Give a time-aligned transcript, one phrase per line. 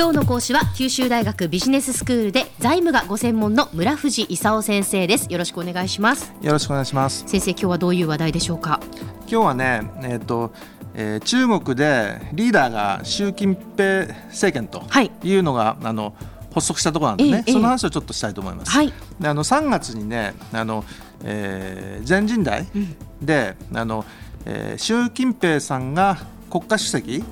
[0.00, 5.30] 今日の講師は九州大学ビジネススクールで財務がご専門の村藤勲先生です。
[5.30, 6.32] よろしくお願いします。
[6.40, 7.24] よろしくお願いします。
[7.26, 8.80] 先生今日はどういう話題でしょうか？
[9.30, 10.54] 今日はねえっ、ー、と
[10.94, 14.82] えー、中国でリーダーが習近平政権と
[15.22, 15.34] い。
[15.34, 16.14] うのが、はい、あの
[16.54, 18.70] 発足したところなんでね、えー、その話をちょっとしたいと思います。
[18.70, 20.82] はい、であの3月にねあの、
[21.24, 22.66] えー、全人代
[23.20, 24.06] で、うん、あの
[24.46, 26.16] えー、習近平さんが
[26.50, 27.24] 国家主席、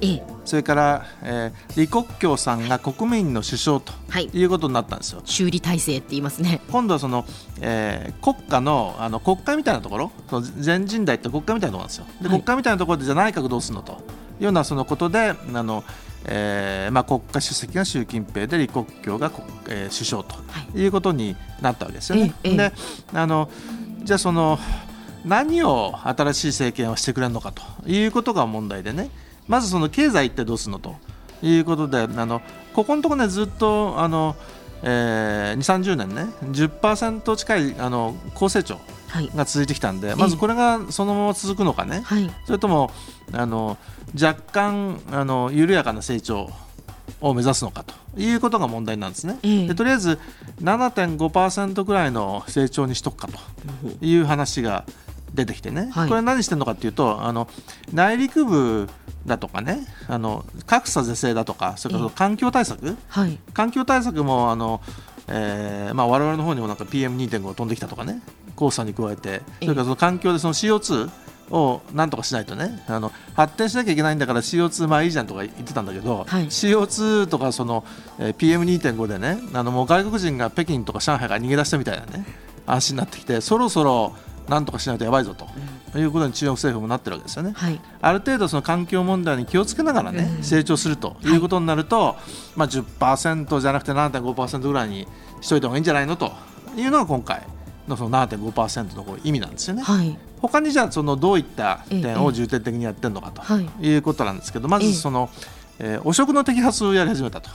[0.44, 3.92] それから、えー、李克強さんが国民の首相と
[4.32, 4.44] い。
[4.44, 5.20] うことになったんですよ。
[5.24, 6.60] 修理体制って言いますね。
[6.70, 7.26] 今度はその、
[7.60, 12.06] えー、国家のあの国会みたいなところその全人代って国会みたいなところなんですよ。
[12.22, 13.92] で、国会みたいなところでじゃ内閣どうするのと。
[14.38, 15.82] いうようなそのことであの、
[16.24, 19.32] えーまあ、国家主席が習近平で李克強が、
[19.68, 20.36] えー、首相と
[20.78, 20.86] い。
[20.86, 22.32] うことになったわけですよね。
[22.44, 22.72] で
[23.12, 23.50] あの
[24.02, 24.58] じゃあその
[25.24, 29.10] 何を新しい政権をしてくれるのかということが問題でね。
[29.46, 30.96] まずその経済ってどうするのと。
[31.42, 32.42] いうことであの
[32.74, 34.36] ここのところねずっとあの、
[34.82, 38.80] えー、2 3 0年ね10%近いあの高成長
[39.34, 42.90] が続いてきたんで、はい、まずこれがそのまま続くのかね、はい、それとも
[43.32, 43.78] あの
[44.20, 46.50] 若干あの緩やかな成長
[47.20, 49.38] を目指すのかということが問題なんですね。
[49.66, 50.18] でとりあえず
[50.62, 54.84] 7.5%ぐらいの成長にしとくかという話が
[55.34, 57.48] 出てきてね、はい、これ何してるのかっていうとあの
[57.92, 58.88] 内陸部
[59.26, 64.80] だとかねあの格差是正だとかそれから環境対策、はい、環境対策もあの、
[65.28, 68.22] えーまあ、我々の方にもなんか PM2.5 飛んできたとかね
[68.58, 71.10] 黄砂に加えてそれからその環境でその CO2
[71.50, 77.84] をなんとかしないとねあの発展しなきゃいけないんだから CO2 まあいいじゃんとか言ってたんだけど、はい、CO2 とかその、
[78.18, 82.26] えー、PM2.5 でねあのもう外国人が北京とか上海から逃げ出したみたいなね
[82.66, 84.14] 話になってきてそろそろ
[84.48, 85.46] なんとかしないとやばいぞと、
[85.94, 87.52] うん、いうことに中国政府もなってるわけですよね。
[87.54, 92.16] はい、ある程度その環境問題に気をつけながらね、うん、成長するということになると、はい。
[92.56, 95.06] まあ、10%じゃなくて7.5%ぐらいに
[95.40, 96.32] しといた方がいいんじゃないのと
[96.76, 97.42] いうのが今回
[97.86, 99.82] のその7.5%の意味なんですよね。
[99.82, 103.42] はい、他にじゃあそのどういった点を重点的にやってるのかと。
[103.80, 105.30] いうことなんですけど、まずその、
[105.78, 107.50] えー、汚職の摘発をやり始めたと。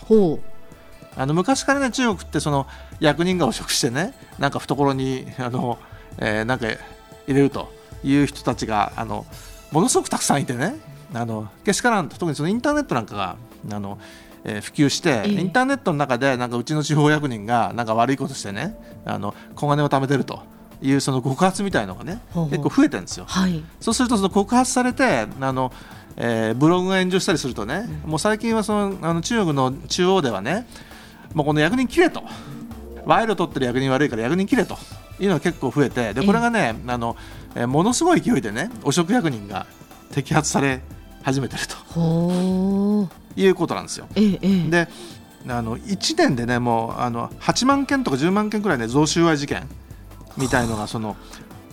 [1.16, 2.68] あの昔からね中国ってその
[3.00, 5.78] 役人が汚職してねなんか懐にあの
[6.18, 6.68] えー、なんか
[7.28, 7.72] 入れると
[8.03, 9.25] いう人たちがあの
[9.72, 10.75] ものすごくたくさんいてね
[11.13, 13.38] あのけしからん特にそのインターネットなんかが
[13.72, 14.00] あの、
[14.44, 18.75] えー、普及して、インターネットの中でなんかうちの地方役人がなんか悪いことしてね
[19.06, 20.41] あの小金を貯めてると。
[20.81, 22.19] いうその告発みたいのがね
[22.50, 25.72] 結構増えてるんですよ、はい、そうするとその告発されてあの、
[26.18, 30.68] えー、ブログが炎上したりするとね、うん、もう最近はそのあの中国の中央ではね
[31.34, 32.22] もうこの役人切れと。
[33.06, 34.78] 賄賂取ってる役人悪いから役人切れと
[35.23, 37.16] いうのが結構増えてでこれがねあの、
[37.56, 39.66] えものすごい勢いでね汚職役人が
[40.11, 40.81] 摘発され
[41.23, 41.63] 始めてる
[41.94, 44.07] ということなんですよ。
[44.16, 44.88] ええ、で
[45.47, 49.67] あの1年でねもうあの8万件とか10万件くらいね贈収賄事件
[50.38, 51.16] みたいのがその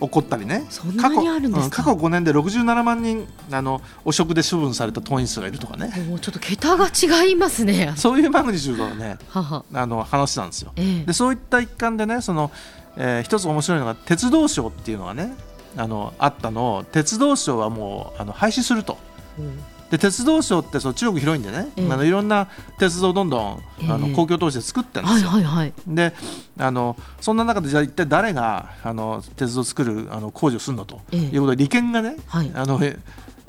[0.01, 0.63] 起こったりね。
[0.99, 5.93] 過去,、うん、過去5年で67万人あの汚職で処分された党員数がいるとかね。
[6.09, 7.93] もうちょっと桁が違いますね。
[7.95, 10.71] そういうマグニチュードのねあの話なんですよ。
[10.75, 12.51] ええ、でそういった一環でねその
[12.97, 15.33] えー、一つ面白いのが鉄道省っていうのがね
[15.77, 16.75] あのあったの。
[16.75, 18.97] を鉄道省はもうあの廃止すると。
[19.39, 19.59] うん。
[19.91, 22.47] で鉄道省ってその中国広いんでね、えー、あのいろんな
[22.79, 25.29] 鉄道をどんどん、えー、あの公共投資で作ってるんですよ。
[25.29, 26.13] はいはいはい、で
[26.57, 32.79] あのそんな中でじゃあ一体誰があの鉄道を作るあの工事をするのと、えー、いうことで利権がね、はい、あの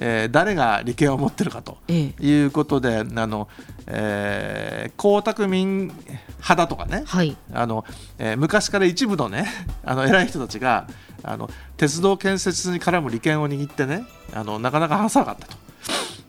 [0.05, 3.49] えー、誰が利権を持ってるかということで、あの
[3.87, 7.85] えー、江沢民派だとかね、はい、あの
[8.19, 9.47] えー、昔から一部のね
[9.87, 10.89] あの偉い人たちが
[11.23, 14.05] あの鉄道建設に絡む利権を握ってね
[14.35, 15.57] あのなかなか話さなかったと。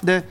[0.03, 0.23] で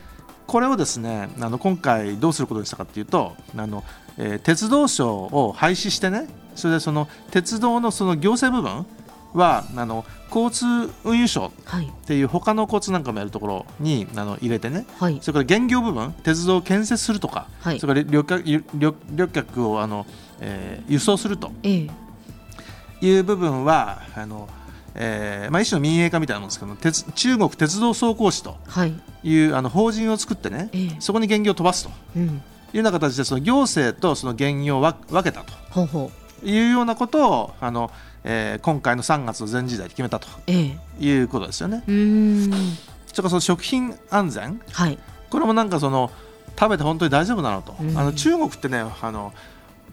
[0.46, 3.82] これをですねあの今回どうすることにしたかというとあの、
[4.18, 8.86] えー、鉄道省を廃止してねそれでその鉄道のその行政部分
[9.34, 10.04] はあの
[10.34, 11.50] 交通運輸省っ
[12.06, 18.42] ていう他の交通なんかもやるところにあの入れてね、はい、それから現業部分鉄道を建設するとか、はい、それから旅客
[18.74, 20.06] 旅旅客をあの、
[20.40, 24.48] えー、輸送するという部分はあの、
[24.94, 28.52] えーまあ、一種の民営化みたいなものですけど鉄中国鉄道総工士とい。
[28.54, 31.90] う、はい、あの法人を作ってね、えー、そこに現業を飛ばすと。
[32.16, 32.42] うん。
[32.74, 35.52] いうような形でその行政とその現業を分けたと
[36.44, 37.90] いうようなことをあの
[38.24, 40.28] えー、今回の3月の全時代で決めたと
[41.00, 41.82] いうことですよね。
[41.88, 42.50] ええ、
[43.06, 44.98] それからその食品安全、はい、
[45.28, 46.10] これもなんかその
[46.58, 49.32] 食べて本当に大丈夫なのと、あの中国ってねあの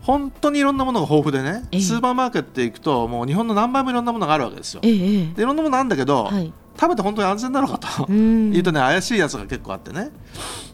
[0.01, 4.81] 本当にいろんなものが豊富でね、えスーパーマーケット行くともう日本の何倍もいろんなものがあるわけですよ。
[4.81, 8.11] でいろんなものあるんだけど、はい、食べて本当に安全なのかと。
[8.11, 10.11] いうとね怪しいやつが結構あってね。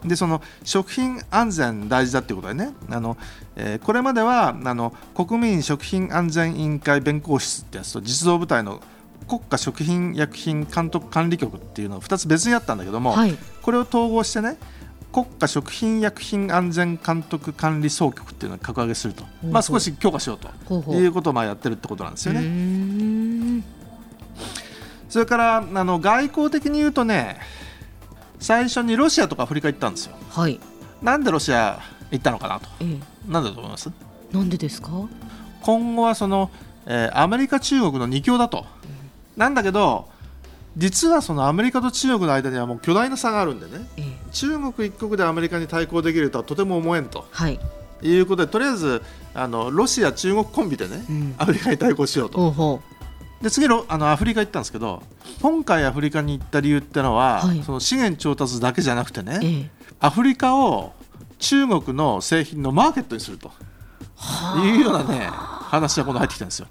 [0.04, 2.72] でその食品安全大事だっていうことでね。
[2.90, 3.16] あの、
[3.56, 8.80] えー、これまではあの国民食品安全委員会弁公室ってやつと実動部隊の
[9.26, 14.56] 国家食品薬品監督管理局っていうのを2つ別にあったんだけども、はい、これを統合してね
[15.12, 22.40] 国家食品薬品安全監督管理総局っていうのを格上げすると、まあ、少し強化しようということをまあやってるってことなんですよね。
[25.16, 27.38] それからあの外交的に言うとね
[28.38, 30.16] 最初にロシアとかアフリカ行ったんですよ。
[30.28, 30.60] はい、
[31.00, 31.80] なんでロシア
[32.10, 33.90] 行ったのかなと、ええ、なんでだと思います？
[34.30, 34.90] なんでですか？
[35.62, 36.50] 今後はその、
[36.84, 40.06] えー、アメリカ中国の二強だと、うん、なんだけど
[40.76, 47.58] 実はそのアメリカと中国の間にはもう巨大な差があるんでね、ええ、中国一国でアメリカに対抗できるとはとても思えんと、はい、
[48.02, 49.00] いうことでとりあえず
[49.32, 52.82] あのロシア、中国コンビでね、うん、アメリカに対抗しようと。
[53.42, 55.02] で次のあのアフリカ行ったんですけど
[55.42, 60.92] 今回アフリカに行った理由ってのは、はい、その資源調達だけじゃなくてね、ええ、アフリカを
[61.38, 63.50] 中国の製品のマーケットにすると。
[64.64, 66.68] いうようなね話が今度入ってきたんですよ。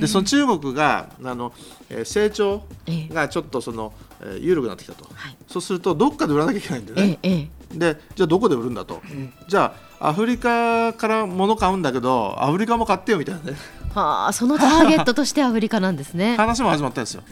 [0.00, 1.52] でその中国があの、
[1.90, 2.62] えー、成長
[3.10, 13.56] がちょっとその、えー、緩くなってきたと、はい、そうするとどっかで売らなきゃいけないんでね、ええ、でじゃあどこで売るんだと、うん、じゃあアフリカから物買うんだけどアフリカも買ってよみたいなね。
[13.94, 16.36] はあ、そのターゲットとしてアフリカなんですね。
[16.38, 17.22] 話も始まったんですよ。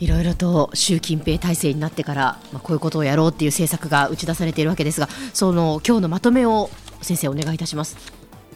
[0.00, 2.22] いろいろと習近平体制になってから、
[2.52, 6.70] まあ、こういうことをやろうっていう政策が打ち出されているわけですがその今日のまとめを
[7.02, 7.96] 先生お願いいたします。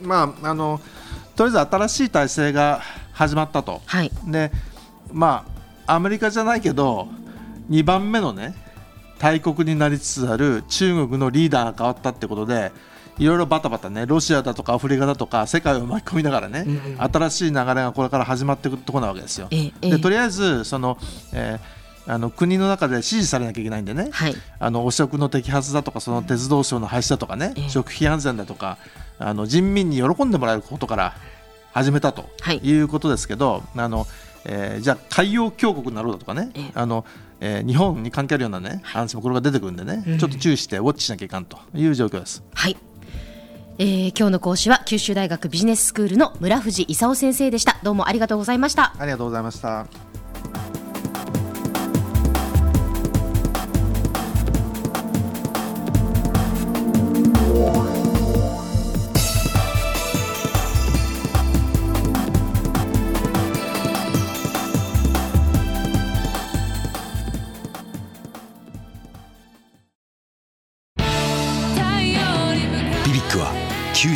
[0.00, 0.81] まあ、あの
[1.35, 2.81] とりあえず新しい体制が
[3.12, 4.53] 始まったと、はい、で
[5.12, 5.44] ま
[5.87, 7.08] あアメリカじゃないけど
[7.70, 8.55] 2番目のね
[9.19, 12.73] 大国になりつつある中国のリーダーが変わったってことで
[13.19, 19.49] いろいろバタバタねロシアだとかアフリカだとか世界を巻き込みながらね、うん、新しい流れがこれから始まっていくところなわけですよ。
[19.50, 20.99] ええ、でとりあえずその、
[21.32, 27.69] えーあの国の中で支持されなきゃいけないんでね、はい、あの汚職の摘発だとかその鉄道省の廃止だとかね、え。
[27.69, 28.79] 食品安全だとか
[29.19, 31.15] あの人民に喜んでもらえることから
[31.73, 32.73] 始めたとい。
[32.73, 34.06] うことですけど、はい、あの
[34.44, 37.05] えー、じゃあ海洋強国になろうだとかね、えあの
[37.41, 42.43] えー、日本に関係あるようなね話もこれが出てくるんでね、うん、ちょっと注意してウォッチしなきゃいかんという状況です。
[42.53, 42.76] はい
[43.82, 47.81] えー、今日の講師は九州大学ビジネススクールの村藤勲先生でした。
[47.82, 48.94] どうもありがとうございました。
[48.96, 50.12] ありがとうございました。